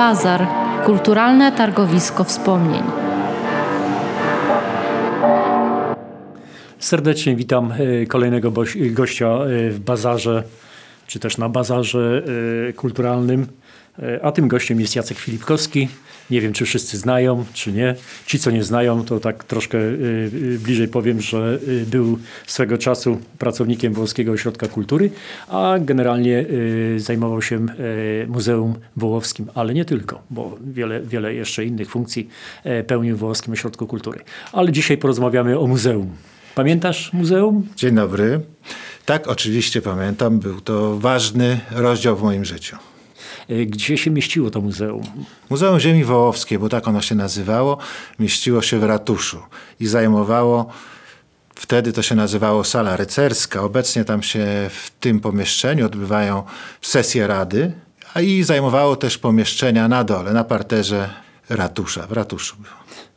[0.00, 0.46] Bazar
[0.84, 2.82] kulturalne targowisko wspomnień.
[6.78, 8.52] Serdecznie witam e, kolejnego
[8.90, 10.42] gościa e, w bazarze,
[11.06, 12.22] czy też na bazarze
[12.68, 13.46] e, kulturalnym.
[14.22, 15.88] A tym gościem jest Jacek Filipkowski.
[16.30, 17.94] Nie wiem, czy wszyscy znają, czy nie.
[18.26, 19.78] Ci, co nie znają, to tak troszkę
[20.58, 25.10] bliżej powiem, że był swego czasu pracownikiem Włoskiego Ośrodka Kultury,
[25.48, 26.44] a generalnie
[26.96, 27.66] zajmował się
[28.28, 32.28] Muzeum Wołowskim, ale nie tylko, bo wiele, wiele jeszcze innych funkcji
[32.86, 34.20] pełnił w Wołowskim Ośrodku Kultury.
[34.52, 36.10] Ale dzisiaj porozmawiamy o muzeum.
[36.54, 37.66] Pamiętasz muzeum?
[37.76, 38.40] Dzień dobry.
[39.06, 40.38] Tak, oczywiście pamiętam.
[40.38, 42.76] Był to ważny rozdział w moim życiu.
[43.48, 45.02] E, gdzie się mieściło to muzeum?
[45.50, 47.78] Muzeum Ziemi Wołowskiej, bo tak ono się nazywało,
[48.18, 49.42] mieściło się w ratuszu
[49.80, 50.70] i zajmowało
[51.54, 53.62] Wtedy to się nazywało sala rycerska.
[53.62, 56.42] Obecnie tam się w tym pomieszczeniu odbywają
[56.80, 57.72] sesje rady,
[58.14, 61.10] a i zajmowało też pomieszczenia na dole, na parterze
[61.50, 62.56] ratusza, w ratuszu.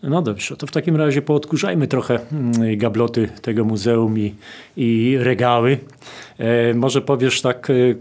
[0.04, 4.36] No dobrze, to w takim razie poodkurzajmy trochę mm, gabloty tego muzeum i,
[4.78, 5.78] i regały.
[6.38, 7.96] E, może powiesz tak e, e,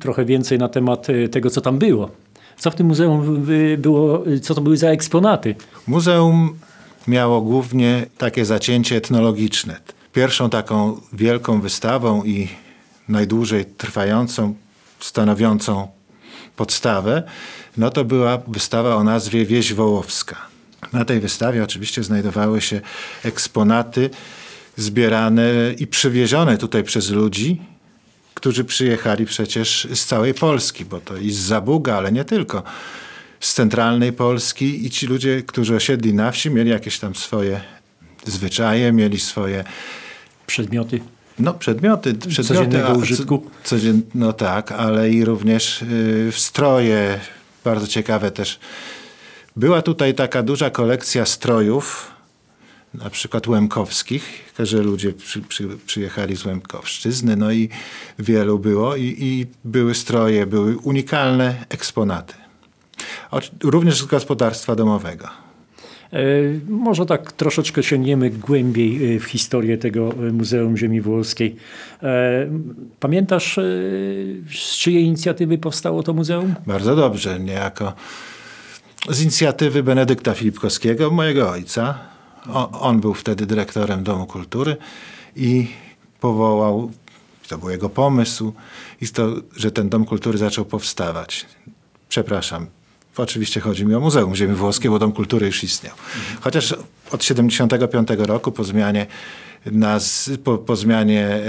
[0.00, 2.10] trochę więcej na temat e, tego, co tam było.
[2.56, 3.46] Co w tym muzeum
[3.78, 5.54] było, co to były za eksponaty?
[5.86, 6.58] Muzeum
[7.08, 9.76] miało głównie takie zacięcie etnologiczne.
[10.12, 12.48] Pierwszą taką wielką wystawą i
[13.08, 14.54] najdłużej trwającą,
[15.00, 15.88] stanowiącą
[16.58, 17.22] podstawę,
[17.76, 20.36] no to była wystawa o nazwie Wieś Wołowska.
[20.92, 22.80] Na tej wystawie oczywiście znajdowały się
[23.24, 24.10] eksponaty
[24.76, 25.44] zbierane
[25.78, 27.60] i przywiezione tutaj przez ludzi,
[28.34, 32.62] którzy przyjechali przecież z całej Polski, bo to i z Zabuga, ale nie tylko.
[33.40, 37.60] Z centralnej Polski i ci ludzie, którzy osiedli na wsi, mieli jakieś tam swoje
[38.24, 39.64] zwyczaje, mieli swoje
[40.46, 41.00] przedmioty.
[41.38, 43.50] No, przedmioty, przedmioty codziennego użytku.
[43.64, 47.20] Codzien, no tak, ale i również y, stroje,
[47.64, 48.58] bardzo ciekawe też
[49.56, 52.10] była tutaj taka duża kolekcja strojów,
[52.94, 57.68] na przykład łemkowskich, że ludzie przy, przy, przyjechali z Łemkowszczyzny, no i
[58.18, 62.34] wielu było i, i były stroje, były unikalne eksponaty.
[63.62, 65.47] Również z gospodarstwa domowego.
[66.12, 66.18] E,
[66.68, 71.56] może tak troszeczkę sięgniemy głębiej e, w historię tego e, Muzeum Ziemi Włoskiej.
[73.00, 73.58] Pamiętasz,
[74.50, 76.54] z czyjej inicjatywy powstało to muzeum?
[76.66, 77.40] Bardzo dobrze.
[77.40, 77.92] Niejako
[79.08, 81.98] z inicjatywy Benedykta Filipkowskiego, mojego ojca.
[82.48, 84.76] O, on był wtedy dyrektorem Domu Kultury
[85.36, 85.68] i
[86.20, 86.90] powołał,
[87.48, 88.52] to był jego pomysł,
[89.00, 91.46] i to, że ten Dom Kultury zaczął powstawać.
[92.08, 92.66] Przepraszam,
[93.22, 95.94] oczywiście chodzi mi o Muzeum Ziemi Włoskiej, bo Dom Kultury już istniał.
[96.40, 96.74] Chociaż
[97.10, 99.06] od 75 roku po zmianie,
[100.44, 101.40] po, po zmianie e,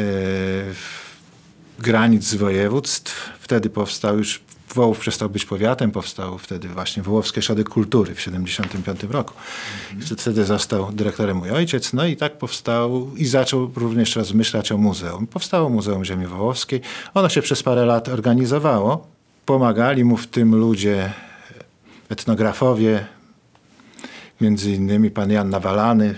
[1.80, 4.42] granic województw, wtedy powstał już
[4.76, 9.34] Wołów przestał być powiatem, powstał wtedy właśnie Wołowski Ośrodek Kultury w 1975 roku.
[9.92, 10.18] Mhm.
[10.18, 15.28] Wtedy został dyrektorem mój ojciec, no i tak powstał i zaczął również rozmyślać o muzeum.
[15.28, 16.82] Powstało Muzeum Ziemi Wołowskiej.
[17.14, 19.08] Ono się przez parę lat organizowało.
[19.46, 21.14] Pomagali mu w tym ludzie,
[22.10, 23.06] etnografowie,
[24.42, 26.16] między innymi pan Jan Nawalany.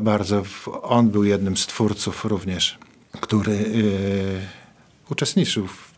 [0.00, 0.42] Bardzo,
[0.82, 2.78] on był jednym z twórców również,
[3.20, 4.40] który yy,
[5.10, 5.96] uczestniczył w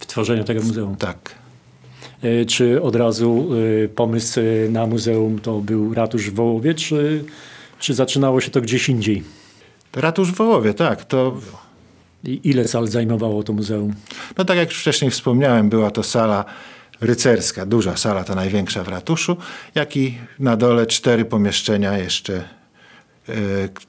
[0.00, 0.96] w tworzeniu tego muzeum.
[0.96, 1.34] Tak.
[2.22, 3.50] E, czy od razu
[3.84, 7.24] e, pomysł na muzeum to był ratusz w Wołowie, czy,
[7.78, 9.22] czy zaczynało się to gdzieś indziej?
[9.96, 11.04] Ratusz w Wołowie, tak.
[11.04, 11.36] To...
[12.24, 13.94] I ile sal zajmowało to muzeum?
[14.38, 16.44] No tak jak już wcześniej wspomniałem, była to sala
[17.00, 19.36] rycerska, duża sala, ta największa w ratuszu,
[19.74, 22.60] jak i na dole cztery pomieszczenia jeszcze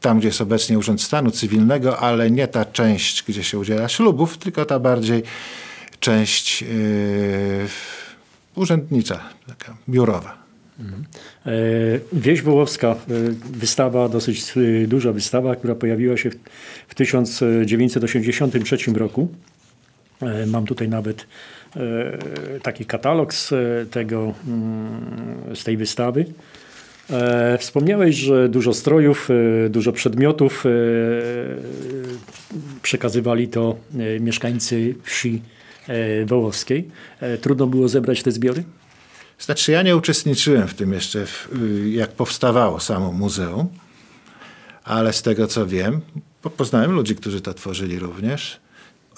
[0.01, 4.37] tam, gdzie jest obecnie Urząd Stanu Cywilnego, ale nie ta część, gdzie się udziela ślubów,
[4.37, 5.23] tylko ta bardziej
[5.99, 6.67] część yy,
[8.55, 10.37] urzędnicza, taka biurowa.
[10.79, 11.05] Mhm.
[11.45, 11.51] E,
[12.13, 12.95] Wieś Wołowska, e,
[13.51, 16.29] wystawa, dosyć e, duża wystawa, która pojawiła się
[16.87, 19.27] w 1983 roku.
[20.47, 21.25] Mam tutaj nawet
[22.63, 23.53] taki katalog z,
[23.91, 26.25] tego, mm, z tej wystawy.
[27.59, 29.29] Wspomniałeś, że dużo strojów,
[29.69, 30.63] dużo przedmiotów
[32.81, 33.75] przekazywali to
[34.19, 35.41] mieszkańcy wsi
[35.87, 36.89] E, Wołowskiej.
[37.19, 38.63] E, trudno było zebrać te zbiory?
[39.39, 41.25] Znaczy ja nie uczestniczyłem w tym jeszcze,
[41.55, 43.67] y, jak powstawało samo muzeum,
[44.83, 46.01] ale z tego co wiem,
[46.57, 48.59] poznałem ludzi, którzy to tworzyli również,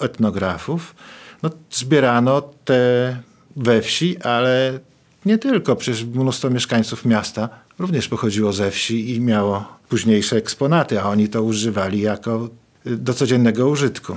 [0.00, 0.94] etnografów.
[1.44, 3.16] No, zbierano te
[3.56, 4.80] we wsi, ale
[5.26, 7.48] nie tylko, przecież mnóstwo mieszkańców miasta
[7.78, 12.48] również pochodziło ze wsi i miało późniejsze eksponaty, a oni to używali jako
[12.86, 14.16] y, do codziennego użytku.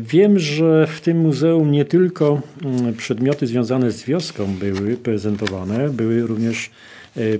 [0.00, 6.26] Wiem, że w tym muzeum nie tylko mm, przedmioty związane z wioską były prezentowane, były
[6.26, 6.70] również,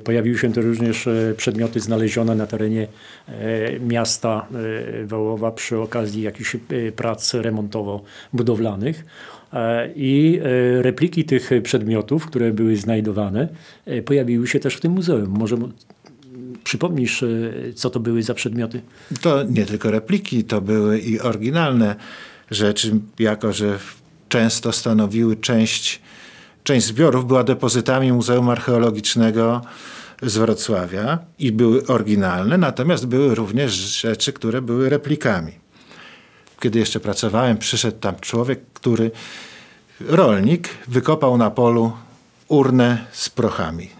[0.04, 2.86] pojawiły się też również e, przedmioty znalezione na terenie
[3.28, 4.46] e, miasta
[5.06, 6.56] Wołowa przy okazji jakichś
[6.96, 8.94] prac remontowo-budowlanych.
[9.96, 10.40] I
[10.80, 13.48] repliki tych przedmiotów, które były znajdowane,
[14.04, 15.28] pojawiły się też w tym muzeum.
[15.28, 15.56] Może
[16.64, 17.24] przypomnisz,
[17.74, 18.80] co to były za przedmioty?
[19.20, 21.96] To nie tylko repliki, to były i oryginalne
[22.50, 23.78] rzeczy, jako że
[24.28, 26.00] często stanowiły część,
[26.64, 29.60] część zbiorów, była depozytami Muzeum Archeologicznego
[30.22, 35.52] z Wrocławia i były oryginalne, natomiast były również rzeczy, które były replikami.
[36.60, 39.10] Kiedy jeszcze pracowałem, przyszedł tam człowiek, który,
[40.00, 41.92] rolnik, wykopał na polu
[42.48, 43.90] urnę z prochami.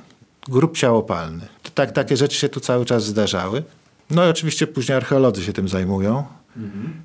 [0.49, 1.49] Grób ciałopalny.
[1.75, 3.63] Tak, takie rzeczy się tu cały czas zdarzały.
[4.11, 6.25] No i oczywiście później archeolodzy się tym zajmują.
[6.57, 7.03] Mhm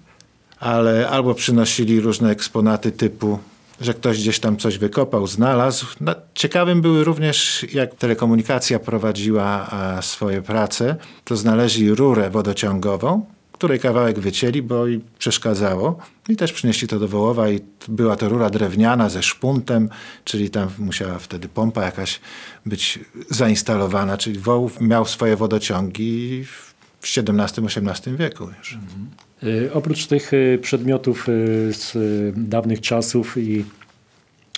[0.59, 3.39] ale albo przynosili różne eksponaty typu
[3.81, 5.85] że ktoś gdzieś tam coś wykopał, znalazł.
[6.01, 9.69] No, ciekawym były również, jak telekomunikacja prowadziła
[10.01, 15.97] swoje prace, to znaleźli rurę wodociągową, której kawałek wycięli, bo i przeszkadzało.
[16.29, 19.89] I też przynieśli to do Wołowa i była to rura drewniana ze szpuntem,
[20.23, 22.19] czyli tam musiała wtedy pompa jakaś
[22.65, 22.99] być
[23.29, 26.73] zainstalowana, czyli Wołów miał swoje wodociągi w
[27.03, 28.73] XVII-XVIII wieku już.
[28.73, 29.09] Mhm.
[29.43, 31.97] Y, oprócz tych y, przedmiotów y, z
[32.37, 33.65] dawnych czasów i,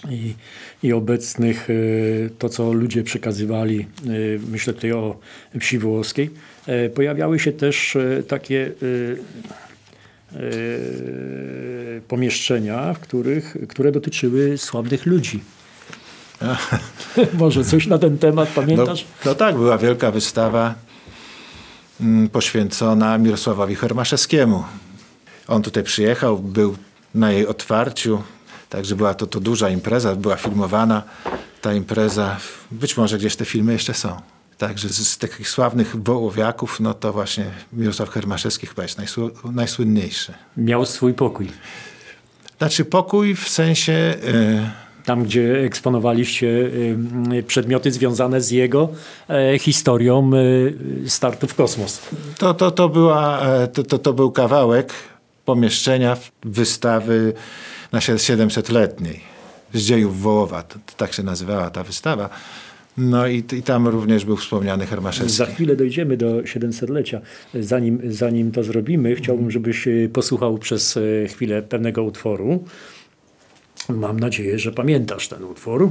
[0.10, 0.34] i,
[0.84, 1.68] i, obecnych,
[2.40, 3.88] to co ludzie przekazywali,
[4.52, 5.20] myślę tutaj o
[5.60, 6.30] wsi wołowskiej,
[6.96, 7.98] pojawiały się też
[8.28, 8.72] takie
[12.08, 15.40] pomieszczenia, w których, które dotyczyły sławnych ludzi.
[17.40, 19.06] Może coś na ten temat pamiętasz?
[19.26, 20.76] No, no tak, była wielka wystawa
[22.32, 24.64] poświęcona Mirosławowi Hermaszewskiemu.
[25.48, 26.78] On tutaj przyjechał, był
[27.16, 28.24] na jej otwarciu,
[28.70, 31.04] także była to, to duża impreza, była filmowana
[31.62, 32.38] ta impreza.
[32.72, 34.22] Być może gdzieś te filmy jeszcze są.
[34.58, 40.34] Także z, z takich sławnych wołowiaków, no to właśnie Mirosław Hermaszewski chyba jest najsł najsłynniejszy.
[40.58, 41.52] Miał swój pokój.
[42.58, 44.18] Znaczy pokój w sensie...
[44.24, 48.90] Yy, tam gdzie eksponowaliście y, przedmioty związane z jego
[49.30, 52.02] e, historią y, startu w kosmos.
[52.38, 54.94] To, to, to, była, e, to, to, to był kawałek
[55.46, 57.34] pomieszczenia wystawy
[57.92, 59.20] na 700-letniej
[59.74, 60.64] z dziejów Wołowa.
[60.98, 62.30] Tak się nazywała ta wystawa.
[62.98, 65.38] No i, i, tam również był wspomniany Hermaszewski.
[65.38, 67.22] Za chwilę dojdziemy do 700-lecia.
[67.54, 72.64] Zanim, zanim to zrobimy, chciałbym, żebyś posłuchał przez e, chwilę pewnego utworu.
[73.90, 75.90] Mam nadzieję, że pamiętasz ten utwór.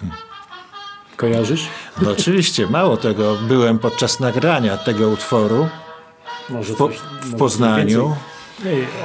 [0.00, 0.16] Hmm.
[1.16, 1.66] Kojarzysz?
[2.02, 3.36] No oczywiście, mało tego.
[3.48, 5.68] Byłem podczas nagrania tego utworu
[6.48, 6.88] w, po,
[7.22, 8.16] w Poznaniu.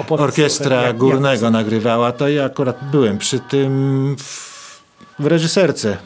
[0.10, 4.82] Orkiestra Górnego nagrywała to i akurat byłem przy tym w,
[5.20, 5.98] w reżyserce.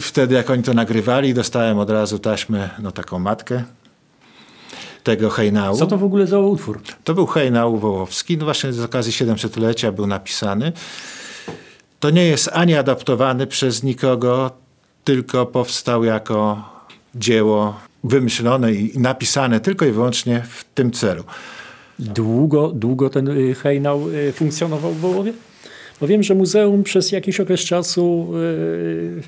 [0.00, 3.64] Wtedy jak oni to nagrywali, dostałem od razu taśmę, no taką matkę
[5.04, 5.78] tego hejnału.
[5.78, 6.80] Co to w ogóle za utwór?
[7.04, 10.72] To był hejnał wołowski, no właśnie z okazji 700-lecia był napisany.
[12.00, 14.50] To nie jest ani adaptowany przez nikogo,
[15.04, 16.68] tylko powstał jako
[17.14, 21.24] dzieło wymyślone i napisane tylko i wyłącznie w tym celu.
[21.98, 25.32] Długo, długo ten y, hejnał y, funkcjonował w Wołowie?
[26.00, 29.22] Bo wiem, że muzeum przez jakiś okres czasu yy,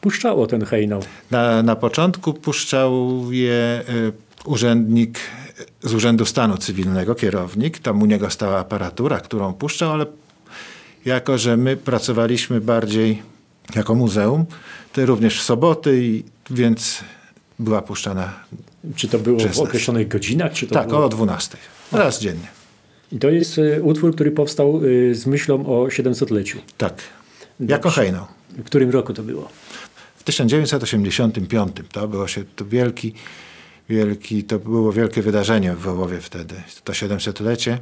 [0.00, 1.02] puszczało ten hejnał.
[1.30, 3.84] Na, na początku puszczał je
[4.50, 5.18] urzędnik
[5.82, 10.06] z Urzędu Stanu Cywilnego, kierownik, tam u niego stała aparatura, którą puszczał, ale
[11.04, 13.22] jako, że my pracowaliśmy bardziej
[13.76, 14.44] jako muzeum,
[14.92, 17.00] to również w soboty, i, więc
[17.58, 18.32] była puszczana.
[18.96, 20.52] Czy to było w określonych godzinach?
[20.52, 21.04] Czy to tak, było...
[21.04, 21.56] o 12.
[21.92, 22.48] Raz dziennie.
[23.12, 26.56] I to jest y, utwór, który powstał y, z myślą o 700-leciu.
[26.78, 26.94] Tak.
[27.60, 28.26] Jako hejnał.
[28.50, 29.48] W którym roku to było?
[30.16, 31.76] W 1985.
[31.92, 33.14] To było się to wielki
[33.90, 36.54] wielki, to było wielkie wydarzenie w Wołowie wtedy,
[36.84, 37.78] to 700-lecie.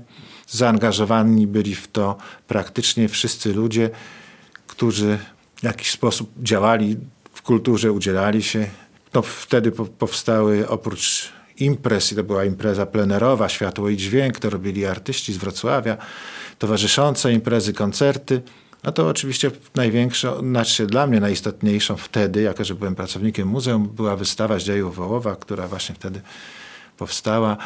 [0.47, 3.91] Zaangażowani byli w to praktycznie wszyscy ludzie,
[4.67, 5.19] którzy
[5.57, 6.97] w jakiś sposób działali
[7.33, 8.67] w kulturze, udzielali się.
[9.15, 14.51] No, wtedy po, powstały oprócz imprez, i to była impreza plenerowa, światło i dźwięk, to
[14.51, 15.97] robili artyści z Wrocławia,
[16.59, 18.43] towarzyszące imprezy, koncerty.
[18.85, 24.17] No to oczywiście największą, znaczy dla mnie najistotniejszą wtedy, jako że byłem pracownikiem muzeum, była
[24.17, 26.21] wystawa dziejów Wołowa, która właśnie wtedy
[26.97, 27.57] powstała.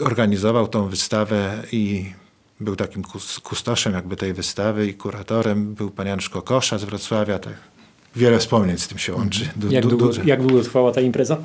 [0.00, 2.12] Organizował tą wystawę i
[2.60, 3.02] był takim
[3.42, 7.38] kustoszem jakby tej wystawy i kuratorem był pan Janusz Kokosza z Wrocławia.
[7.38, 7.54] Tak.
[8.16, 9.48] Wiele wspomnień z tym się łączy.
[9.56, 11.36] Du, jak, długo, jak długo trwała ta impreza?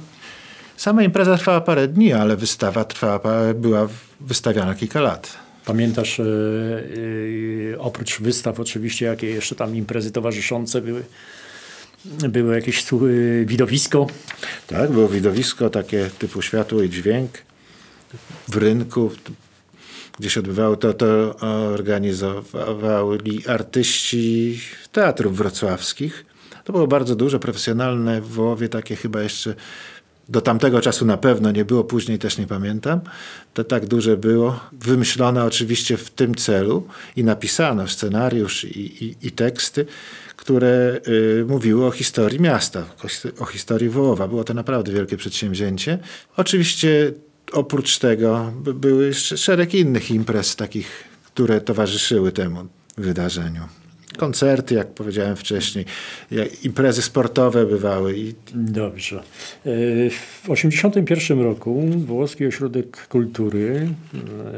[0.77, 3.19] Sama impreza trwała parę dni, ale wystawa trwała,
[3.55, 3.87] była
[4.21, 5.44] wystawiana kilka lat.
[5.65, 6.23] Pamiętasz, e,
[7.73, 11.03] e, oprócz wystaw oczywiście, jakie jeszcze tam imprezy towarzyszące były?
[12.29, 12.95] Było jakieś e,
[13.45, 14.07] widowisko?
[14.67, 17.31] Tak, było widowisko takie typu światło i dźwięk
[18.47, 19.11] w rynku,
[20.19, 21.35] gdzie się odbywało to, to
[21.73, 24.59] organizowali artyści
[24.91, 26.25] teatrów wrocławskich.
[26.63, 29.55] To było bardzo duże, profesjonalne w Wołowie, takie chyba jeszcze
[30.29, 33.01] do tamtego czasu na pewno nie było, później też nie pamiętam.
[33.53, 34.59] To tak duże było.
[34.71, 39.85] Wymyślone oczywiście w tym celu i napisano scenariusz i, i, i teksty,
[40.35, 42.85] które y, mówiły o historii miasta,
[43.39, 44.27] o, historii Wołowa.
[44.27, 45.99] Było to naprawdę wielkie przedsięwzięcie.
[46.37, 47.13] Oczywiście
[47.51, 52.67] oprócz tego były szereg innych imprez takich, które towarzyszyły temu
[52.97, 53.61] wydarzeniu
[54.17, 55.85] koncerty, jak powiedziałem wcześniej,
[56.63, 58.17] imprezy sportowe bywały.
[58.17, 58.33] I...
[58.53, 59.15] Dobrze.
[59.15, 59.21] E,
[60.09, 63.89] w 1981 roku Włoski Ośrodek Kultury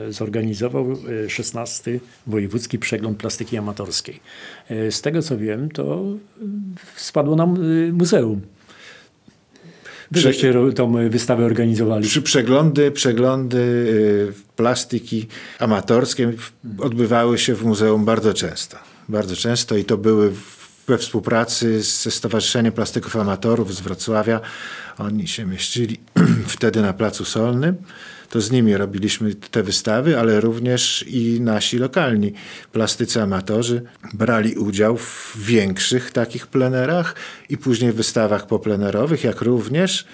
[0.07, 0.97] e, zorganizował
[1.27, 1.91] 16.
[1.91, 4.19] E, Wojewódzki Przegląd Plastyki Amatorskiej.
[4.89, 6.03] Z tego co wiem, to
[6.95, 7.57] spadło nam
[7.93, 8.41] muzeum.
[10.11, 12.07] Żeście tą wystawę organizowali.
[12.07, 13.87] Przy przeglądy, przeglądy
[14.55, 15.27] plastyki
[15.59, 16.33] amatorskie
[16.79, 20.33] odbywały się w muzeum bardzo często bardzo często i to były
[20.87, 24.41] we współpracy ze Stowarzyszeniem Plastyków Amatorów z Wrocławia.
[24.97, 25.99] Oni się mieścili
[26.47, 27.75] wtedy na Placu Solnym.
[28.29, 32.33] To z nimi robiliśmy te wystawy, ale również i nasi lokalni
[32.71, 33.81] plastycy amatorzy
[34.13, 37.15] brali udział w większych takich plenerach
[37.49, 40.05] i później w wystawach poplenerowych, jak również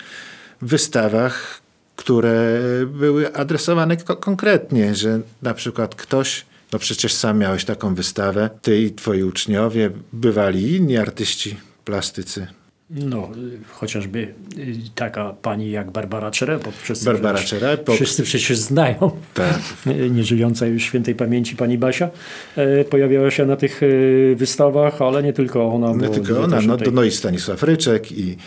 [0.62, 1.62] w wystawach,
[1.96, 8.82] które były adresowane konkretnie, że na przykład ktoś no przecież sam miałeś taką wystawę, ty
[8.82, 12.48] i twoi uczniowie, bywali inni artyści plastycy.
[12.90, 13.30] No,
[13.72, 14.20] chociażby
[14.58, 16.72] y, taka pani jak Barbara Czerepo.
[16.84, 17.94] Wszyscy Barbara Czerepo.
[17.94, 19.12] Wszyscy przecież znają.
[19.34, 19.60] Tak.
[20.16, 22.10] Nieżyjąca już świętej pamięci pani Basia
[22.56, 25.94] e, pojawiała się na tych e, wystawach, ale nie tylko ona.
[25.94, 28.38] Nie tylko ona, no, no i Stanisław Ryczek i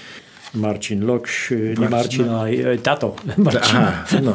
[0.56, 3.60] Marcin Lokś, nie Marcin, a e, tato Marcin.
[3.62, 4.34] Aha, no.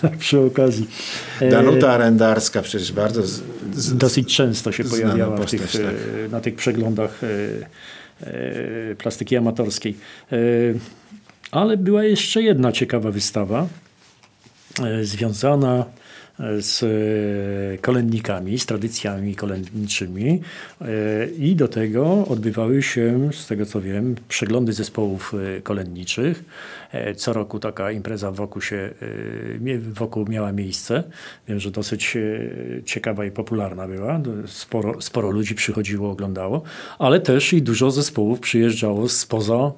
[0.00, 0.86] tak przy okazji.
[1.40, 3.22] E, Danuta Arendarska przecież bardzo...
[3.26, 3.42] Z,
[3.74, 5.94] z, dosyć często się pojawiała postać, tych, tak.
[6.26, 7.20] E, na tych przeglądach
[8.98, 9.96] plastyki amatorskiej.
[11.50, 13.66] Ale była jeszcze jedna ciekawa wystawa
[15.02, 15.84] związana
[16.60, 20.40] z e, kolędnikami, z tradycjami kolędniczymi
[20.80, 20.86] e,
[21.38, 26.44] i do tego odbywały się, z tego co wiem, przeglądy zespołów e, kolędniczych.
[27.16, 28.90] Co roku taka impreza wokół, się,
[29.80, 31.04] wokół miała miejsce.
[31.48, 32.16] Wiem, że dosyć
[32.84, 34.20] ciekawa i popularna była.
[34.46, 36.62] Sporo, sporo ludzi przychodziło, oglądało,
[36.98, 39.72] ale też i dużo zespołów przyjeżdżało spoza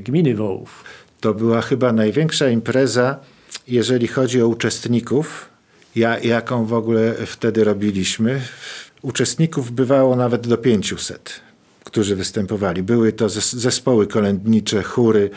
[0.00, 0.84] gminy Wołów.
[1.20, 3.20] To była chyba największa impreza
[3.68, 5.48] jeżeli chodzi o uczestników,
[5.96, 8.40] ja, jaką w ogóle wtedy robiliśmy,
[9.02, 11.40] uczestników bywało nawet do 500,
[11.84, 12.82] którzy występowali.
[12.82, 15.30] Były to zespoły kolędnicze, chóry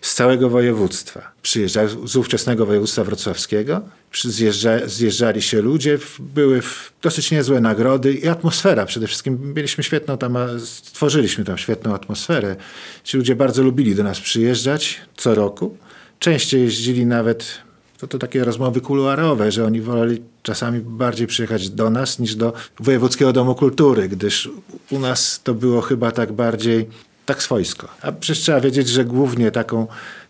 [0.00, 1.32] z całego województwa.
[1.42, 3.82] Przyjeżdżali z ówczesnego województwa wrocławskiego,
[4.24, 6.62] zjeżdża, zjeżdżali się ludzie, były
[7.02, 9.54] dosyć niezłe nagrody i atmosfera przede wszystkim.
[9.56, 12.56] Mieliśmy świetną tam, stworzyliśmy tam świetną atmosferę.
[13.04, 15.76] Ci ludzie bardzo lubili do nas przyjeżdżać co roku.
[16.18, 17.58] Częściej jeździli nawet,
[17.98, 22.52] to, to takie rozmowy kuluarowe, że oni woleli czasami bardziej przyjechać do nas niż do
[22.80, 24.50] Wojewódzkiego Domu Kultury, gdyż
[24.90, 26.88] u nas to było chyba tak bardziej
[27.26, 27.88] tak swojsko.
[28.02, 29.86] A przecież trzeba wiedzieć, że głównie taką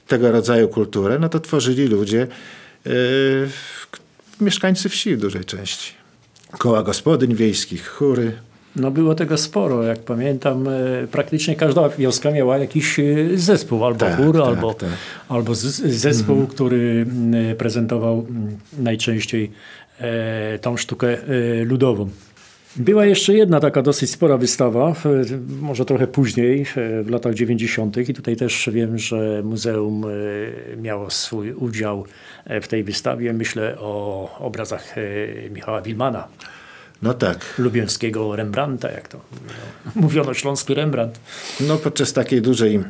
[0.07, 2.27] tego rodzaju kulturę, no to tworzyli ludzie,
[2.85, 2.93] yy,
[4.41, 5.93] mieszkańcy wsi w dużej części.
[6.59, 8.39] Koła gospodyń wiejskich, chóry,
[8.77, 9.83] no było tego sporo.
[9.83, 10.73] Jak pamiętam, e,
[11.11, 13.05] praktycznie każda wioska miała jakiś e,
[13.35, 14.89] zespół, albo tak, chór, tak, albo, tak.
[15.29, 16.47] albo zespół, mhm.
[16.55, 17.07] który
[17.59, 18.27] prezentował
[18.79, 19.51] najczęściej
[19.99, 21.17] e, tą sztukę
[21.65, 22.09] ludową.
[22.77, 24.95] Była jeszcze jedna taka dosyć spora wystawa,
[25.61, 26.67] może trochę później,
[27.03, 27.97] w latach 90.
[27.97, 30.05] i tutaj też wiem, że muzeum
[30.77, 32.05] miało swój udział
[32.63, 33.33] w tej wystawie.
[33.33, 34.95] Myślę o obrazach
[35.51, 36.29] Michała Wilmana.
[37.07, 37.55] No tak.
[37.59, 39.21] Lubięskiego Rembrandta, jak to
[39.95, 41.21] mówiono, śląski Rembrandt.
[41.61, 42.85] No podczas takiej dużej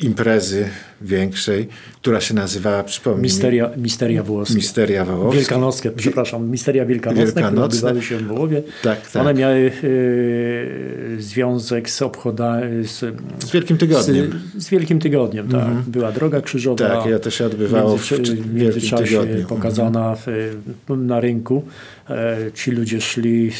[0.00, 0.68] imprezy
[1.00, 4.54] większej, która się nazywała, przypomnij Misteria, Misteria Włoskie.
[4.54, 5.38] Misteria Wołowskie.
[5.38, 7.56] Wielkanockie, przepraszam, Misteria Wielkanocne, Wielkanocne.
[7.56, 8.62] które odbywały się w Wołowie.
[8.82, 9.22] Tak, tak.
[9.22, 12.86] One miały y, związek z obchodami...
[12.86, 12.98] Z,
[13.44, 14.40] z Wielkim Tygodniem.
[14.56, 15.66] Z, z Wielkim Tygodniem, tak.
[15.66, 15.86] Mm -hmm.
[15.86, 16.88] Była Droga Krzyżowa.
[16.88, 19.46] Tak, ja to się odbywało w, w międzyczasie tygodniu.
[19.46, 20.26] pokazana w,
[20.96, 21.62] na rynku.
[22.10, 23.50] E, ci ludzie szli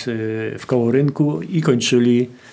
[0.58, 2.51] w koło rynku i kończyli E,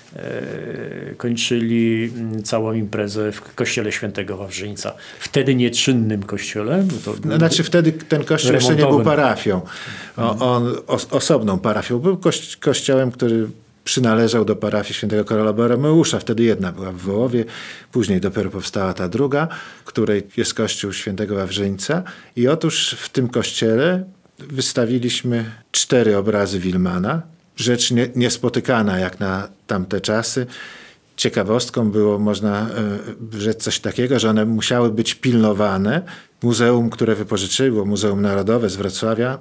[1.17, 4.93] kończyli mm, całą imprezę w kościele świętego Wawrzyńca.
[5.19, 6.85] Wtedy nieczynnym kościele.
[7.05, 9.61] To no, znaczy wtedy ten kościół jeszcze nie był parafią.
[10.17, 11.99] O, on os, osobną parafią.
[11.99, 12.19] Był
[12.59, 13.47] kościołem, który
[13.83, 16.19] przynależał do parafii świętego Karola Boromeusza.
[16.19, 17.45] Wtedy jedna była w Wołowie,
[17.91, 19.47] później dopiero powstała ta druga,
[19.85, 22.03] której jest kościół świętego Wawrzyńca.
[22.35, 24.03] I otóż w tym kościele
[24.39, 27.21] wystawiliśmy cztery obrazy Wilmana.
[27.59, 30.45] Rzecz nie, niespotykana jak na tamte czasy.
[31.15, 32.69] Ciekawostką było, można
[33.33, 36.01] e, rzec coś takiego, że one musiały być pilnowane.
[36.43, 39.39] Muzeum, które wypożyczyło, Muzeum Narodowe z Wrocławia,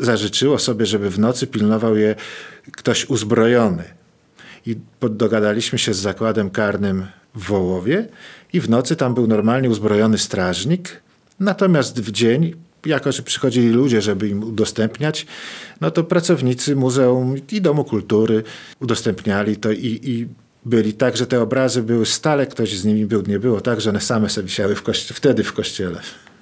[0.00, 2.14] zażyczyło sobie, żeby w nocy pilnował je
[2.72, 3.84] ktoś uzbrojony.
[4.66, 4.76] I
[5.10, 8.08] dogadaliśmy się z zakładem karnym w Wołowie
[8.52, 11.00] i w nocy tam był normalnie uzbrojony strażnik.
[11.40, 12.54] Natomiast w dzień,
[12.86, 15.26] jako że przychodzili ludzie, żeby im udostępniać,
[15.80, 18.42] no to pracownicy muzeum i Domu Kultury
[18.80, 20.26] udostępniali to i, i
[20.64, 23.90] byli tak, że te obrazy były stale, ktoś z nimi był, nie było tak, że
[23.90, 26.00] one same sobie wisiały w wtedy w kościele.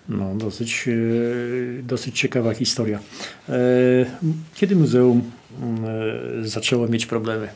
[0.09, 3.01] No, dosyć, e, dosyć ciekawa historia.
[3.49, 3.53] E,
[4.55, 5.23] kiedy muzeum
[6.43, 7.49] e, zaczęło mieć problemy?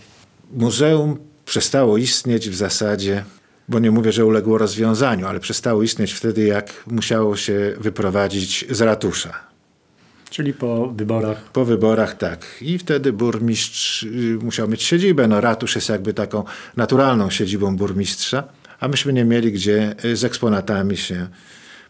[0.52, 3.24] Muzeum przestało istnieć w zasadzie,
[3.68, 8.80] bo nie mówię, że uległo rozwiązaniu, ale przestało istnieć wtedy, jak musiało się wyprowadzić z
[8.80, 9.48] ratusza.
[10.30, 11.42] Czyli po wyborach?
[11.52, 12.46] Po wyborach, tak.
[12.60, 15.28] I wtedy burmistrz y, musiał mieć siedzibę.
[15.28, 16.44] No, ratusz jest jakby taką
[16.76, 18.44] naturalną siedzibą burmistrza,
[18.80, 21.28] a myśmy nie mieli gdzie z eksponatami się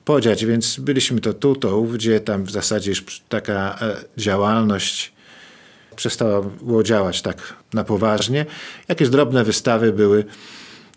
[0.04, 5.12] podziać, więc byliśmy to tu, to ówdzie, tam w zasadzie już taka e, działalność
[5.97, 8.47] przestała było działać tak na poważnie.
[8.88, 10.25] Jakieś drobne wystawy były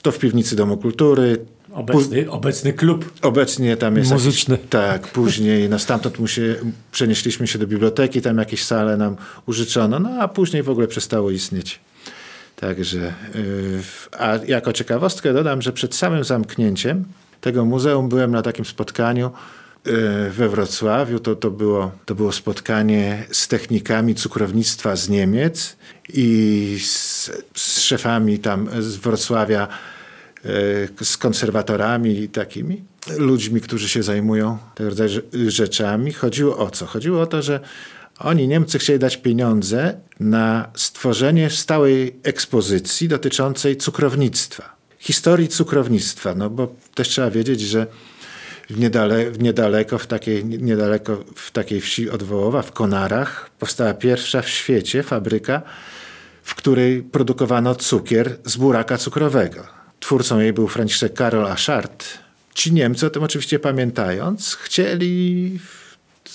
[0.02, 1.46] to w piwnicy Domu Kultury.
[1.74, 4.56] Obecny, obecny klub Obecnie tam jest muzyczny.
[4.56, 6.56] Jakiś, tak, później no stamtąd mu się,
[6.92, 9.16] przenieśliśmy się do biblioteki, tam jakieś sale nam
[9.46, 11.80] użyczono, no a później w ogóle przestało istnieć.
[12.56, 13.82] Także, yy,
[14.20, 17.06] a jako ciekawostkę dodam, że przed samym zamknięciem
[17.42, 19.32] tego muzeum byłem na takim spotkaniu
[20.32, 21.20] we Wrocławiu.
[21.20, 25.76] To, to, było, to było spotkanie z technikami cukrownictwa z Niemiec
[26.14, 29.68] i z, z szefami tam z Wrocławia,
[31.00, 32.84] e, z konserwatorami i takimi
[33.18, 36.14] ludźmi, którzy się zajmują tego rodzaju rzeczami.
[36.14, 36.86] Chodziło o co?
[36.86, 37.60] Chodziło o to, że
[38.20, 46.76] oni, Niemcy, chcieli dać pieniądze na stworzenie stałej ekspozycji dotyczącej cukrownictwa historii cukrownictwa, no bo
[46.96, 47.88] też trzeba wiedzieć, że
[48.70, 54.42] w niedale, niedaleko, w takiej, niedaleko w takiej wsi od Wołowa, w Konarach, powstała pierwsza
[54.42, 55.62] w świecie fabryka,
[56.44, 59.68] w której produkowano cukier z buraka cukrowego.
[60.00, 62.06] Twórcą jej był Franciszek Karol Achard.
[62.54, 65.60] Ci Niemcy, o tym oczywiście pamiętając, chcieli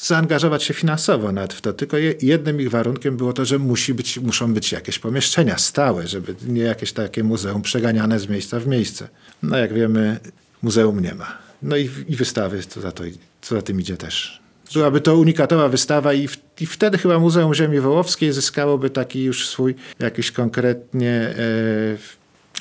[0.02, 1.72] zaangażować się finansowo nawet w to.
[1.72, 6.34] Tylko jednym ich warunkiem było to, że musi być, muszą być jakieś pomieszczenia stałe, żeby
[6.46, 9.08] nie jakieś takie muzeum przeganiane z miejsca w miejsce.
[9.42, 10.20] No jak wiemy,
[10.62, 11.45] muzeum nie ma.
[11.66, 13.04] No i, i wystawy, co za, to,
[13.42, 14.40] co za tym idzie też.
[14.74, 19.48] Byłaby to unikatowa wystawa i, w, i wtedy chyba Muzeum Ziemi Wołowskiej zyskałoby taki już
[19.48, 21.36] swój jakiś konkretnie e,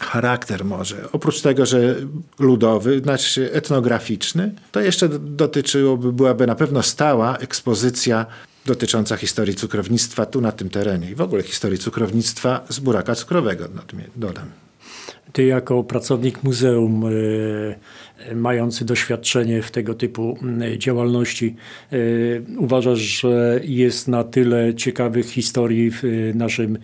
[0.01, 1.11] charakter może.
[1.11, 1.95] Oprócz tego, że
[2.39, 8.25] ludowy, znaczy etnograficzny, to jeszcze dotyczyłoby, byłaby na pewno stała ekspozycja
[8.65, 13.65] dotycząca historii cukrownictwa tu na tym terenie i w ogóle historii cukrownictwa z buraka cukrowego,
[14.15, 14.45] dodam.
[15.35, 20.37] Ty jako pracownik muzeum, e, mający doświadczenie w tego typu
[20.77, 21.55] działalności,
[21.91, 21.97] e,
[22.57, 26.03] uważasz, że jest na tyle ciekawych historii w,
[26.35, 26.79] naszym, e,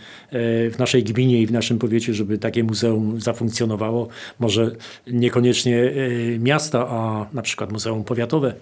[0.69, 4.07] w naszej gminie i w naszym powiecie, żeby takie muzeum zafunkcjonowało?
[4.39, 4.71] Może
[5.07, 5.91] niekoniecznie
[6.39, 8.53] miasta, a na przykład muzeum powiatowe?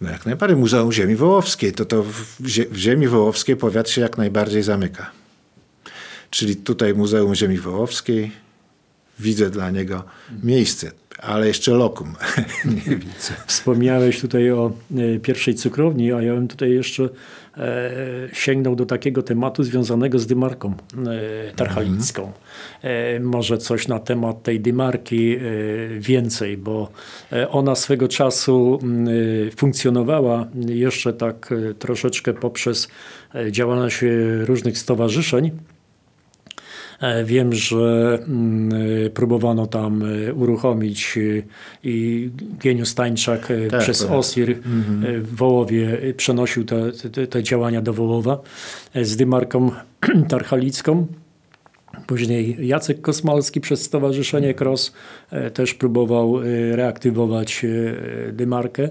[0.00, 0.58] No jak najbardziej.
[0.58, 1.72] Muzeum Ziemi Wołowskiej.
[1.72, 2.46] To, to w,
[2.76, 5.10] Ziemi Wołowskiej powiat się jak najbardziej zamyka.
[6.30, 8.43] Czyli tutaj Muzeum Ziemi Wołowskiej,
[9.18, 10.04] widzę dla niego
[10.42, 12.14] miejsce, ale jeszcze lokum
[12.86, 13.34] nie widzę.
[13.46, 17.08] Wspomniałeś tutaj o e, pierwszej cukrowni, a ja bym tutaj jeszcze
[17.56, 17.90] e,
[18.32, 20.74] sięgnął do takiego tematu związanego z dymarką
[21.48, 22.32] e, tarchalicką.
[23.20, 25.36] Może coś na temat tej dymarki
[25.98, 26.90] więcej, bo
[27.50, 28.78] ona swego czasu
[29.56, 32.88] funkcjonowała jeszcze tak troszeczkę poprzez
[33.50, 34.04] działalność
[34.46, 35.73] różnych stowarzyszeń E,
[37.24, 38.72] wiem, że mm,
[39.06, 41.18] e, próbowano tam e, uruchomić
[41.84, 42.30] i
[42.64, 44.10] Geniusz Stańczak tak, przez tak.
[44.10, 45.22] OSIR mhm.
[45.22, 48.42] w Wołowie przenosił te, te, te działania do Wołowa
[49.02, 49.70] z dymarką
[50.28, 51.06] tarchalicką.
[52.06, 54.92] Później Jacek Kosmalski przez Stowarzyszenie KROS
[55.54, 56.40] też próbował
[56.72, 57.66] reaktywować
[58.32, 58.88] dymarkę.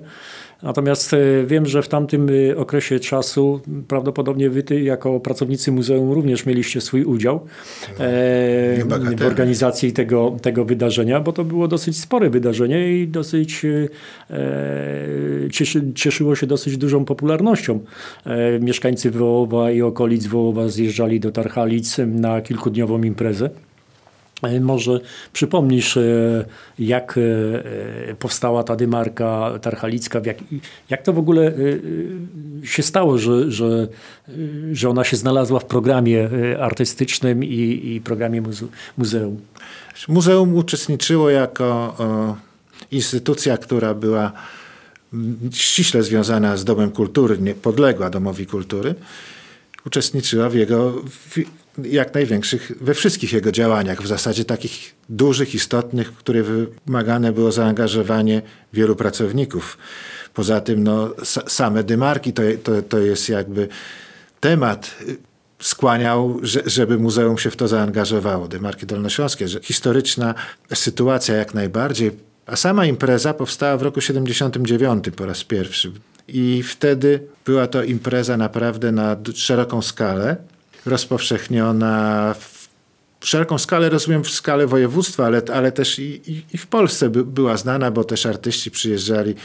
[0.63, 6.45] Natomiast e, wiem, że w tamtym e, okresie czasu prawdopodobnie wy jako pracownicy muzeum również
[6.45, 7.99] mieliście swój udział e,
[9.17, 13.65] w organizacji tego, tego wydarzenia, bo to było dosyć spore wydarzenie i dosyć
[15.51, 17.79] cieszy, cieszyło się dosyć dużą popularnością.
[18.59, 23.49] Mieszkańcy Wołowa i okolic Wołowa zjeżdżali do Tarchalic na kilkudniową imprezę.
[24.43, 24.99] E, może
[25.33, 26.45] przypomnisz, e,
[26.79, 27.19] jak
[28.09, 30.37] e, powstała ta dymarka tarchalicka, jak,
[30.89, 31.53] jak to w ogóle
[32.63, 33.87] się stało, że, że,
[34.71, 36.29] że ona się znalazła w programie
[36.59, 38.65] artystycznym i, i programie muze
[38.97, 39.39] muzeum?
[40.07, 41.95] Muzeum uczestniczyło jako
[42.91, 44.31] instytucja, która była
[45.51, 48.95] ściśle związana z Domem Kultury, nie podległa Domowi Kultury,
[49.85, 50.93] uczestniczyła w jego
[51.77, 57.51] jak największych, we wszystkich jego działaniach, w zasadzie takich dużych, istotnych, w które wymagane było
[57.51, 58.41] zaangażowanie
[58.73, 59.77] wielu pracowników.
[60.33, 61.13] Poza tym no,
[61.47, 63.67] same dymarki to, to, to jest jakby
[64.39, 65.17] temat y,
[65.59, 68.47] skłaniał, żeby muzeum się w to zaangażowało.
[68.47, 70.35] Dymarki Dolnośląskie, że historyczna
[70.73, 72.11] sytuacja jak najbardziej.
[72.45, 75.91] A sama impreza powstała w roku 79 po raz pierwszy.
[76.27, 80.37] I wtedy była to impreza naprawdę na szeroką skalę
[80.85, 82.35] rozpowszechniona
[83.19, 87.09] w szeroką skalę, rozumiem w skalę województwa, ale, ale też i, i, i w Polsce
[87.09, 89.35] by, była znana, bo też artyści przyjeżdżali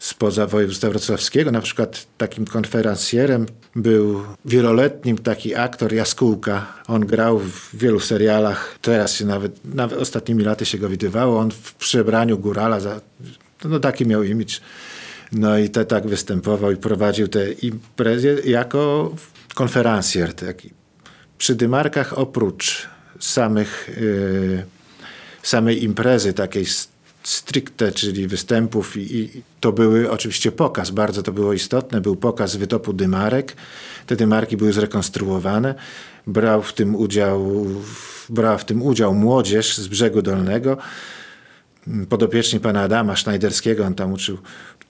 [0.00, 1.50] spoza województwa wrocławskiego.
[1.50, 6.66] Na przykład takim konferencjerem był wieloletnim taki aktor Jaskółka.
[6.86, 8.78] On grał w wielu serialach.
[8.82, 11.38] Teraz się nawet, nawet ostatnimi laty się go widywało.
[11.38, 13.00] On w przebraniu górala, za,
[13.64, 14.60] no taki miał imidż.
[15.32, 19.14] No i te, tak występował i prowadził te imprezy jako
[19.54, 20.79] konferencjer, taki
[21.40, 22.88] przy Dymarkach oprócz
[23.20, 24.64] samych, yy,
[25.42, 26.66] samej imprezy takiej
[27.22, 32.56] stricte, czyli występów i, i, to były oczywiście pokaz, bardzo to było istotne, był pokaz
[32.56, 33.56] wytopu dymarek.
[34.06, 35.74] Te dymarki były zrekonstruowane.
[36.26, 37.66] Brał w tym udział,
[38.28, 40.76] brała w tym udział młodzież z brzegu dolnego.
[42.08, 44.38] Podopieczni pana Adama Schneiderskiego, on tam uczył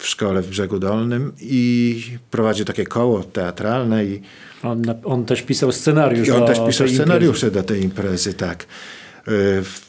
[0.01, 4.23] w szkole w brzegu dolnym i prowadził takie koło teatralne i
[4.63, 6.29] on, on też pisał scenariusz.
[6.29, 7.51] I on też pisał scenariusze imprezy.
[7.51, 8.67] do tej imprezy, tak.
[9.29, 9.33] E,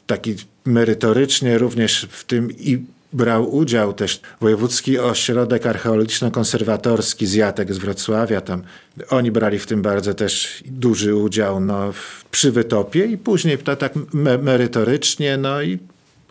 [0.08, 8.42] taki merytorycznie również w tym i brał udział też Wojewódzki Ośrodek Archeologiczno-Konserwatorski Zjatek z Wrocławia.
[8.42, 8.64] Tam
[9.10, 11.94] oni brali w tym bardzo też duży udział no,
[12.32, 15.80] przy wytopie i później to tak me merytorycznie, no i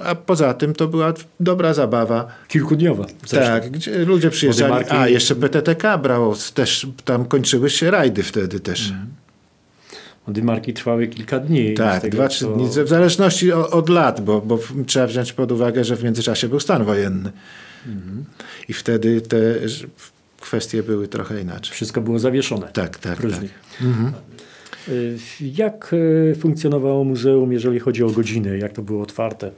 [0.04, 2.28] a poza tym to była dobra zabawa.
[2.48, 3.06] Kilkudniowa.
[3.26, 3.52] Zresztą.
[3.52, 4.72] Tak, gdzie ludzie przyjeżdżali.
[4.72, 4.92] Marki...
[4.92, 8.90] A, jeszcze PTTK brało, też tam kończyły się rajdy wtedy też.
[8.90, 9.06] Mhm.
[10.28, 11.74] Dymarki trwały kilka dni.
[11.74, 12.54] Tak, tego, dwa, trzy co...
[12.54, 16.48] dni, w zależności od, od, lat, bo, bo trzeba wziąć pod uwagę, że w międzyczasie
[16.48, 17.32] był stan wojenny.
[17.86, 18.24] Mhm.
[18.68, 19.38] I wtedy te
[20.40, 21.74] kwestie były trochę inaczej.
[21.74, 22.68] Wszystko było zawieszone.
[22.72, 23.22] Tak, tak.
[23.22, 23.40] tak.
[23.82, 24.12] Mhm.
[24.88, 28.58] Y, jak y, funkcjonowało muzeum, jeżeli chodzi o godziny?
[28.58, 29.50] Jak to było otwarte?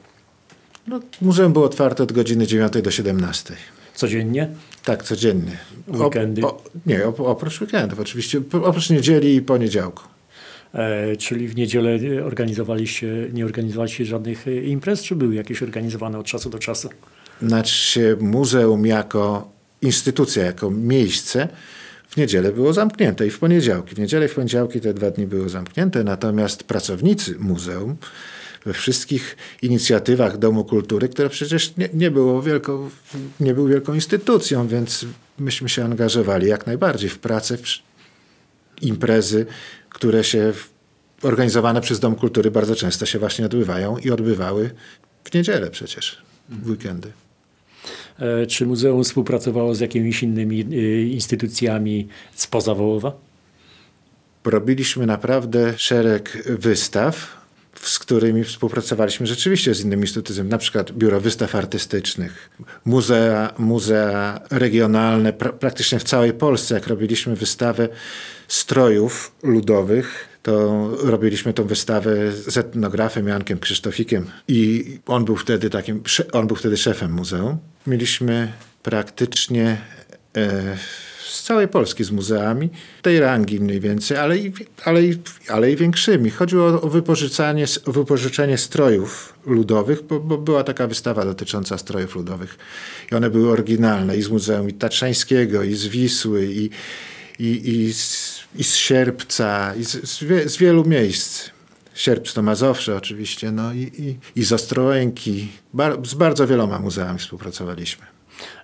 [0.87, 3.55] No, muzeum było otwarte od godziny 9 do 17.
[3.95, 4.49] Codziennie?
[4.85, 5.59] Tak, codziennie.
[5.89, 6.43] Weekendy?
[6.43, 8.41] O, nie, oprócz weekendów oczywiście.
[8.53, 10.03] Oprócz niedzieli i poniedziałku.
[10.75, 16.27] E, czyli w niedzielę organizowaliście, nie organizowaliście żadnych e, imprez, czy były jakieś organizowane od
[16.27, 16.89] czasu do czasu?
[17.43, 21.49] Znaczy muzeum jako instytucja, jako miejsce
[22.09, 23.95] w niedzielę było zamknięte i w poniedziałki.
[23.95, 27.97] W niedzielę i w poniedziałki te dwa dni były zamknięte, natomiast pracownicy muzeum
[28.67, 32.91] we wszystkich inicjatywach Domu Kultury, które przecież nie, nie, było wielką,
[33.41, 35.07] nie był wielką instytucją, więc
[35.39, 37.63] myśmy się angażowali jak najbardziej w pracę, w
[38.83, 39.47] imprezy,
[39.89, 40.53] które się
[41.23, 44.71] organizowane przez Dom Kultury bardzo często się właśnie odbywają i odbywały
[45.25, 47.13] w niedzielę przecież, w weekendy.
[48.19, 53.13] E, czy muzeum współpracowało z jakimiś innymi e, instytucjami spoza Wołowa?
[54.45, 57.42] Robiliśmy naprawdę szereg wystaw,
[57.81, 62.51] z którymi współpracowaliśmy rzeczywiście z innymi instytucjami, na przykład Biuro Wystaw Artystycznych,
[62.85, 67.89] muzea, muzea regionalne, pra praktycznie w całej Polsce, jak robiliśmy wystawę
[68.49, 76.03] strojów ludowych, to robiliśmy tą wystawę z etnografem Jankiem Krzysztofikiem i on był wtedy takim,
[76.33, 77.59] on był wtedy szefem muzeum.
[77.87, 79.81] Mieliśmy praktycznie
[80.37, 80.77] e,
[81.43, 82.71] z całej Polski z muzeami,
[83.03, 84.53] tej rangi mniej więcej, ale i,
[84.85, 86.31] ale i, ale i większymi.
[86.31, 92.59] Chodziło o wypożyczanie, wypożyczenie strojów ludowych, bo, bo, była taka wystawa dotycząca strojów ludowych.
[93.13, 96.71] I one były oryginalne i z Muzeum Tatrzańskiego, i z Wisły, i,
[97.39, 101.51] i, i, z, i z Sierpca, i z, z, wie, z wielu miejsc.
[101.95, 105.49] Sierpc to Mazowsze oczywiście, no i, i, i z Ostrołęki.
[105.75, 108.12] Bar, z bardzo wieloma muzeami współpracowaliśmy.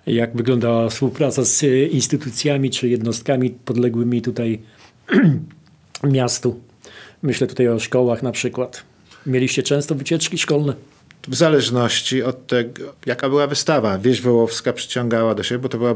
[0.07, 4.61] Jak wyglądała współpraca z e, instytucjami czy jednostkami podległymi tutaj
[6.03, 6.59] miastu?
[7.21, 8.83] Myślę tutaj o szkołach na przykład.
[9.25, 10.73] Mieliście często wycieczki szkolne?
[11.27, 13.97] W zależności od tego, jaka była wystawa.
[13.97, 15.95] Wieś Wołowska przyciągała do siebie, bo to była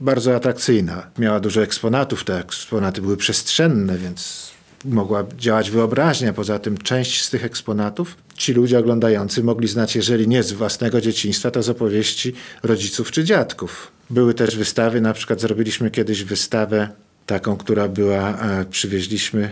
[0.00, 1.10] bardzo atrakcyjna.
[1.18, 4.50] Miała dużo eksponatów, te eksponaty były przestrzenne, więc
[4.84, 6.32] mogła działać wyobraźnia.
[6.32, 11.00] Poza tym część z tych eksponatów ci ludzie oglądający mogli znać, jeżeli nie z własnego
[11.00, 13.92] dzieciństwa, to z opowieści rodziców czy dziadków.
[14.10, 16.88] Były też wystawy, na przykład zrobiliśmy kiedyś wystawę
[17.26, 19.50] taką, która była, e, przywieźliśmy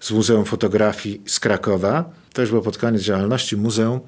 [0.00, 2.10] z Muzeum Fotografii z Krakowa.
[2.32, 4.00] To już było pod koniec działalności muzeum.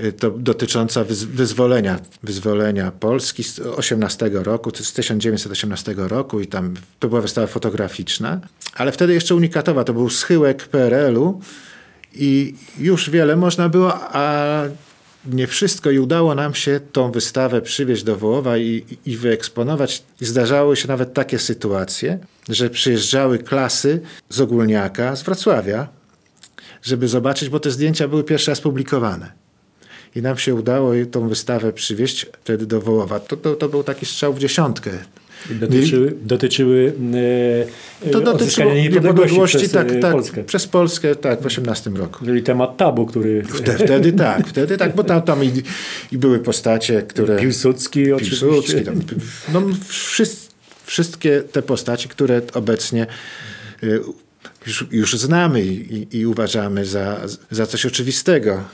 [0.00, 6.74] Y, To dotycząca wyz- wyzwolenia, wyzwolenia Polski z 18 roku, z 1918 roku i tam
[6.98, 8.40] to była wystawa fotograficzna,
[8.74, 11.40] ale wtedy jeszcze unikatowa, to był schyłek PRL-u
[12.14, 14.62] i już wiele można było, a
[15.26, 20.02] nie wszystko i udało nam się tą wystawę przywieźć do Wołowa i, i wyeksponować.
[20.20, 25.88] I zdarzały się nawet takie sytuacje, że przyjeżdżały klasy z Ogólniaka, z Wrocławia,
[26.82, 29.32] żeby zobaczyć, bo te zdjęcia były pierwszy raz publikowane.
[30.16, 33.20] I nam się udało tą wystawę przywieźć wtedy do Wołowa.
[33.20, 34.90] To, to, to był taki strzał w dziesiątkę.
[35.50, 36.92] Dotyczyły, dotyczyły
[38.04, 40.44] e, To e, dotyczyło niepodległości przez tak, e, tak, Polskę.
[40.44, 42.24] przez Polskę, tak, w 18 roku.
[42.24, 45.62] Czyli temat tabu, który Wtedy, wtedy tak, wtedy tak, bo tam, tam i,
[46.12, 47.36] i były postacie, które...
[47.36, 48.46] Piłsudski oczywiście.
[48.46, 49.00] Piłsudski, tam,
[49.52, 50.48] no, wszys-
[50.84, 53.06] wszystkie te postaci, które obecnie
[53.82, 54.00] y,
[54.66, 58.64] już, już znamy i, i, uważamy za, za coś oczywistego.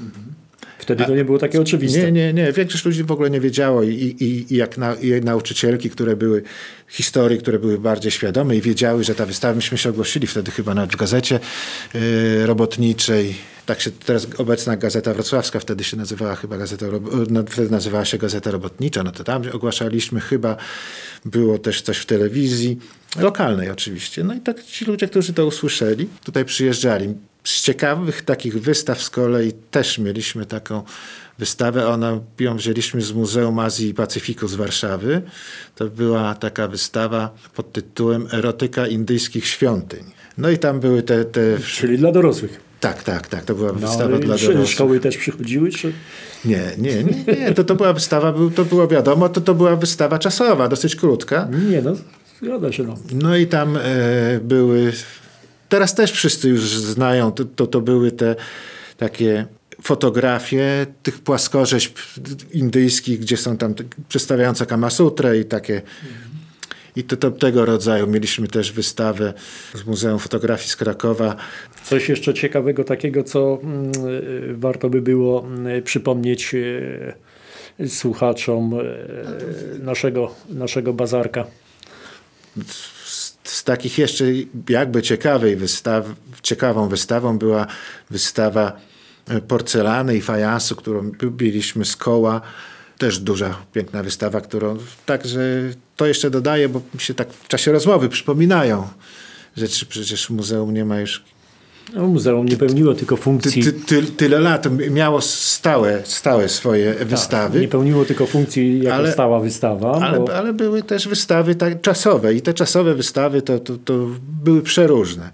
[0.85, 2.13] Wtedy to nie było takie oczywiste.
[2.13, 2.53] Nie, nie, nie.
[2.53, 6.43] Większość ludzi w ogóle nie wiedziało i, i, i jak na, i nauczycielki, które były
[6.89, 10.75] historii, które były bardziej świadome i wiedziały, że ta wystawa, myśmy się ogłosili wtedy chyba
[10.75, 11.41] nawet w gazecie
[11.95, 13.35] y, robotniczej.
[13.67, 16.87] Tak się teraz obecna Gazeta Wrocławska wtedy się nazywała chyba Gazeta,
[17.31, 20.57] no, wtedy nazywała się Gazeta Robotnicza, no to tam ogłaszaliśmy chyba,
[21.25, 22.79] było też coś w telewizji,
[23.17, 24.25] lokalnej oczywiście.
[24.25, 27.15] No i tak ci ludzie, którzy to usłyszeli, tutaj przyjeżdżali.
[27.45, 30.83] Z ciekawych takich wystaw z kolei też mieliśmy taką
[31.39, 31.89] wystawę.
[31.89, 35.23] Ona, ją wzięliśmy z Muzeum Azji i Pacyfiku z Warszawy.
[35.75, 40.05] To była taka wystawa pod tytułem Erotyka indyjskich świątyń.
[40.39, 41.25] No i tam były te...
[41.25, 42.61] te Czyli dla dorosłych.
[42.81, 43.45] tak, tak, tak.
[43.45, 44.71] To była No, wystawa dla czy dorosłych.
[44.71, 45.71] Szkoły też przychodziły?
[45.71, 45.93] Czy?
[46.45, 47.53] Nie, nie, nie, nie.
[47.55, 51.49] To, to była wystawa, to było wiadomo, to, to była wystawa czasowa, dosyć krótka.
[51.71, 51.97] Nie, no
[52.43, 52.83] zgadza się.
[52.83, 52.95] No.
[53.13, 53.81] No i tam e,
[54.43, 54.93] były.
[55.69, 58.37] Teraz też wszyscy już znają, to, to, to były te
[58.97, 59.47] takie
[59.83, 61.99] fotografie tych płaskorzeźb
[62.53, 63.75] indyjskich, gdzie są tam
[64.09, 65.83] przedstawiające Kamasutrę i takie.
[66.97, 68.07] I to, to tego rodzaju.
[68.07, 69.35] Mieliśmy też wystawę
[69.75, 71.37] z Muzeum Fotografii z Krakowa.
[71.85, 73.93] Coś jeszcze ciekawego takiego, co mm,
[74.61, 76.55] warto by było mm, przypomnieć
[77.81, 81.47] e, słuchaczom e, naszego, naszego bazarka.
[83.45, 84.25] Z, takich jeszcze
[84.69, 86.07] jakby ciekawej wystaw,
[86.43, 87.67] ciekawą wystawą była
[88.11, 88.73] wystawa
[89.29, 92.41] e, porcelany i fajansu, którą biliśmy z koła.
[92.99, 95.41] Też duża, piękna wystawa, którą także
[95.97, 98.89] to jeszcze dodaję, bo mi się tak w czasie rozmowy przypominają
[99.57, 99.87] rzeczy.
[99.87, 101.25] Przecież muzeum nie ma już
[101.93, 103.63] No, muzeum nie pełniło tylko ty, funkcji.
[103.63, 104.67] ty, ty, tyle lat.
[104.91, 107.61] Miało stałe, stałe swoje wystawy.
[107.61, 109.93] Nie pełniło tylko funkcji jako Ale- stała wystawa.
[110.03, 114.07] Ale, bo ale były też wystawy tak, czasowe i te czasowe wystawy to, to, to
[114.45, 115.31] były przeróżne.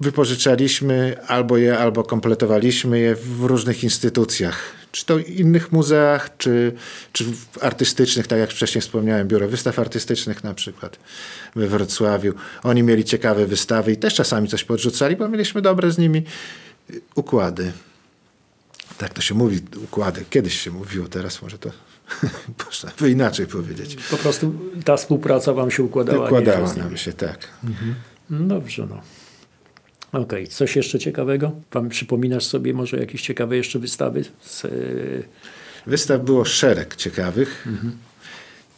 [0.00, 4.83] Wypożyczaliśmy albo je, albo kompletowaliśmy je w różnych instytucjach.
[4.94, 6.72] Czy to innych muzeach, czy,
[7.12, 10.98] czy w artystycznych, tak jak wcześniej wspomniałem, Biuro Wystaw Artystycznych na przykład
[11.56, 12.34] we Wrocławiu.
[12.62, 16.22] Oni mieli ciekawe wystawy i też czasami coś podrzucali, bo mieliśmy dobre z nimi
[17.14, 17.72] układy.
[18.98, 20.24] Tak to się mówi, układy.
[20.30, 21.70] Kiedyś się mówiło, teraz może to
[22.66, 23.96] można by inaczej powiedzieć.
[24.10, 24.54] po prostu
[24.84, 26.26] ta współpraca wam się układała.
[26.26, 27.48] Układała nam się, tak.
[28.30, 29.00] No Dobrze, no.
[30.14, 31.52] Okej, coś jeszcze ciekawego?
[31.70, 34.24] Pan przypominasz sobie może jakieś ciekawe jeszcze wystawy?
[34.40, 34.68] Z, e,
[35.86, 37.66] Wystaw było szereg ciekawych,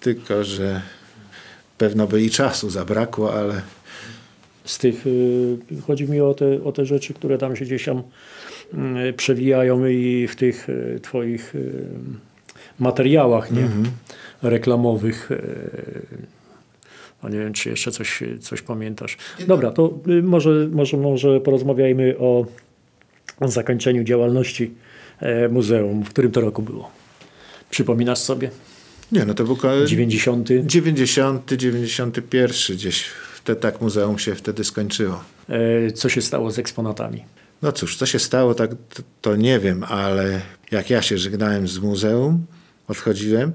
[0.01, 0.83] tylko że
[1.79, 3.62] pewno by i czasu zabrakło, ale
[4.64, 8.03] z tych, y, chodzi mi o te, o te rzeczy, które tam się gdzieś tam
[9.09, 10.66] y, przewijają i w tych
[11.03, 11.55] twoich
[12.79, 13.68] materiałach nie?
[14.42, 15.29] reklamowych.
[17.22, 19.16] No nie wiem, czy jeszcze coś, coś pamiętasz.
[19.46, 22.46] Dobra, to y, może, może, może porozmawiajmy o,
[23.40, 24.74] o zakończeniu działalności
[25.20, 26.05] e, muzeum.
[26.05, 26.90] W którym to roku było?
[27.70, 28.50] Przypominasz sobie?
[29.12, 30.48] nie, no to był ko- 90.
[30.66, 33.05] 90, 91 gdzieś.
[33.44, 35.24] Te, tak muzeum się wtedy skończyło.
[35.48, 37.24] E, Co się stało z eksponatami?
[37.62, 41.68] No cóż, co się stało, tak to, to nie wiem, ale jak ja się żegnałem
[41.68, 42.46] z muzeum,
[42.88, 43.52] odchodziłem,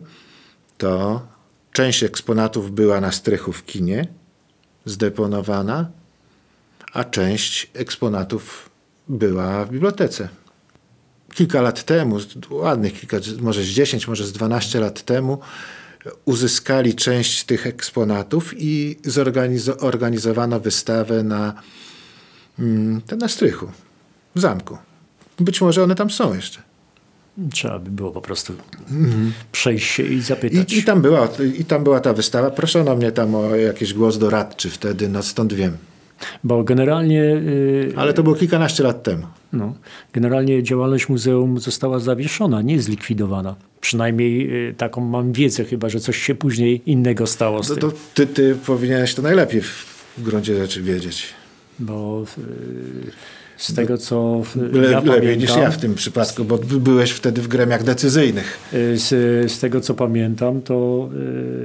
[0.78, 1.22] to
[1.72, 4.08] część eksponatów była na strychu w kinie,
[4.86, 5.90] zdeponowana,
[6.94, 8.70] a część eksponatów
[9.08, 10.30] była w bibliotece.
[11.34, 12.18] Kilka lat temu,
[12.50, 15.40] ładnych kilka, może z 10, może z 12 lat temu,
[16.26, 19.00] uzyskali część tych eksponatów i
[19.80, 21.54] zorganizowano wystawę na,
[22.60, 23.72] mm, na strychu,
[24.36, 24.78] w zamku.
[25.40, 26.71] Być może one tam są jeszcze.
[27.52, 28.54] Trzeba by było po prostu
[29.52, 30.74] przejść się i zapytać.
[30.74, 32.52] I, I, tam była, I tam była ta wystawa.
[32.52, 35.78] Proszono mnie tam o jakiś głos doradczy wtedy, no stąd wiem.
[36.44, 37.16] Bo generalnie.
[37.16, 39.28] Yy, Ale to było kilkanaście lat temu.
[39.54, 39.74] No,
[40.14, 43.56] generalnie działalność muzeum została zawieszona, nie zlikwidowana.
[43.82, 47.82] Przynajmniej yy, taką mam wiedzę, chyba że coś się później innego stało z to, tym.
[47.92, 49.86] to ty, ty powinieneś to najlepiej w,
[50.18, 51.26] w gruncie rzeczy wiedzieć.
[51.80, 53.12] Bo yy,
[53.62, 57.42] z tego co Le, ja lepiej pamiętam, niż ja w tym przypadku, bo byłeś wtedy
[57.42, 58.60] w gremiach decyzyjnych.
[58.74, 59.10] y, Z,
[59.52, 61.10] z tego co pamiętam, to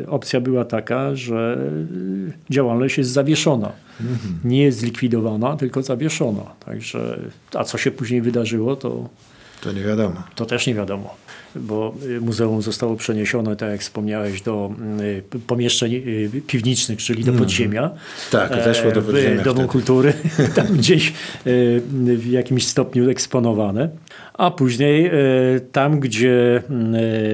[0.03, 1.59] y, opcja była taka, że
[2.29, 3.73] y, działalność jest zawieszona.
[4.45, 6.43] Nie jest zlikwidowana, tylko zawieszona.
[6.65, 7.19] Także,
[7.55, 9.09] a co się później wydarzyło, to
[9.63, 10.23] To nie wiadomo.
[10.35, 11.15] To też nie wiadomo,
[11.61, 17.33] bo y, muzeum zostało przeniesione, tak jak wspomniałeś, do y, pomieszczeń y, piwniczych, czyli do
[17.33, 17.91] podziemia.
[18.31, 19.69] Tak, weszło do E, podziemia Domu wtedy.
[19.69, 20.13] Kultury,
[20.57, 21.13] tam gdzieś
[21.97, 23.89] w jakimś stopniu eksponowane.
[24.35, 25.11] A później
[25.73, 26.63] tam, gdzie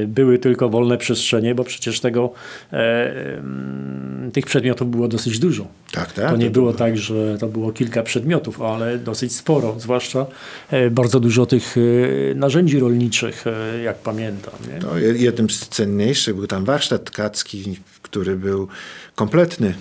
[0.06, 2.32] były tylko wolne przestrzenie, bo przecież tego,
[2.72, 5.66] e, mm, tych przedmiotów było dosyć dużo.
[5.92, 6.30] Tak, tak.
[6.30, 10.26] To nie było tak, że to było kilka przedmiotów, ale dosyć sporo, zwłaszcza
[10.70, 11.76] e, bardzo dużo tych
[12.34, 13.44] narzędzi rolniczych,
[13.84, 14.54] jak pamiętam.
[14.68, 15.00] Nie?
[15.00, 18.68] Je- jednym z cenniejszych był tam warsztat tkacki, który był
[19.14, 19.74] kompletny.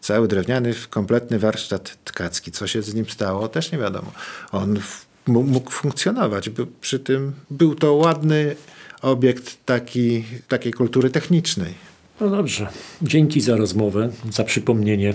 [0.00, 2.52] Cały drewniany, kompletny warsztat tkacki.
[2.52, 4.12] Co się z nim stało, też nie wiadomo.
[4.52, 4.80] On
[5.26, 6.50] mógł funkcjonować.
[6.80, 8.56] Przy tym był to ładny
[9.02, 11.89] obiekt taki, takiej kultury technicznej.
[12.20, 12.66] No dobrze.
[13.02, 15.14] Dzięki za rozmowę, za przypomnienie e,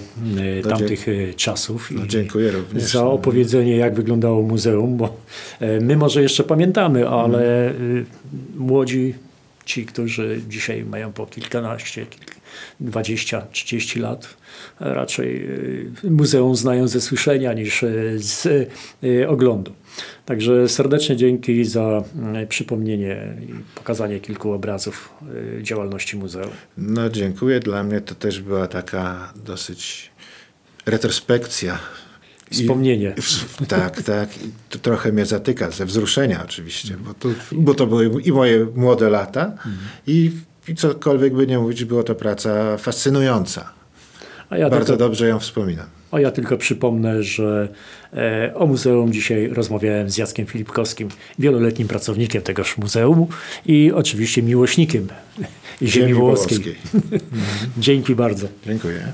[0.64, 1.92] No, tamtych e, czasów.
[1.92, 2.84] No, i dziękuję również.
[2.84, 5.18] Za opowiedzenie, jak wyglądało muzeum, bo
[5.60, 7.74] e, my może jeszcze pamiętamy, ale e,
[8.56, 9.14] młodzi,
[9.66, 12.35] ci, którzy dzisiaj mają po kilkanaście, kilk,
[12.80, 14.38] 20, 30 lat,
[14.80, 15.46] raczej
[16.06, 18.48] e, muzeum znają ze słyszenia niż e, z
[19.04, 19.72] e, oglądu.
[20.26, 22.04] Także serdecznie dzięki za
[22.50, 25.14] przypomnienie i pokazanie kilku obrazów
[25.62, 26.52] działalności muzeum.
[26.78, 27.60] No dziękuję.
[27.60, 30.12] Dla mnie to też była taka dosyć
[30.86, 31.80] retrospekcja.
[32.52, 33.16] Wspomnienie.
[33.68, 34.38] tak, tak.
[34.38, 38.66] I to trochę mnie zatyka, ze wzruszenia oczywiście, bo to, bo to były i moje
[38.76, 39.54] młode lata
[40.08, 40.32] i,
[40.68, 43.70] i cokolwiek by nie mówić, była to praca fascynująca.
[44.52, 45.86] Ja Bardzo tylko, dobrze ją wspominam.
[46.12, 47.68] a ja tylko przypomnę, że
[48.14, 53.28] e, o muzeum dzisiaj rozmawiałem z Jackiem Filipkowskim, wieloletnim pracownikiem tegoż muzeum
[53.66, 55.08] i oczywiście miłośnikiem
[55.82, 56.58] ziemi, Ziemi włoskiej.
[56.58, 56.76] włoskiej.
[57.78, 58.48] Dzięki bardzo.
[58.66, 59.08] Dziękuję.